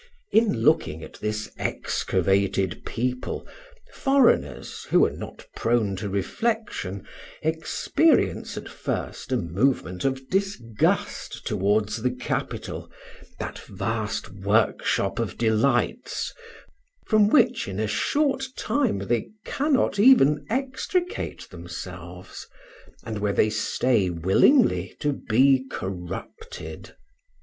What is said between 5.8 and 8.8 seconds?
to reflection, experience at